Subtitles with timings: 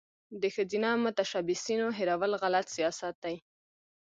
[0.41, 3.35] د ښځینه متشبثینو هیرول غلط سیاست دی.